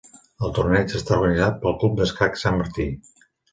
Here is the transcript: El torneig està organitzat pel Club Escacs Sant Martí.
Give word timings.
El 0.45 0.55
torneig 0.59 0.95
està 1.01 1.19
organitzat 1.19 1.61
pel 1.67 1.77
Club 1.85 2.03
Escacs 2.07 2.47
Sant 2.47 2.61
Martí. 2.65 2.91